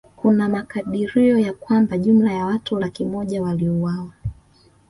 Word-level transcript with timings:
Kuna 0.15 0.49
makadirio 0.49 1.39
ya 1.39 1.53
kwamba 1.53 1.97
jumla 1.97 2.33
ya 2.33 2.45
watu 2.45 2.79
laki 2.79 3.05
moja 3.05 3.41
waliuawa 3.41 4.11